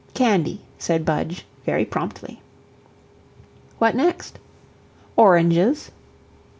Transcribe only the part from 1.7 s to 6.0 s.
promptly. "What next?" "Oranges."